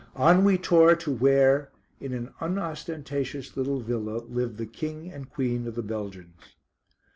[0.15, 1.69] On we tore to where,
[1.99, 6.55] in an unostentatious little villa, lived the King and Queen of the Belgians.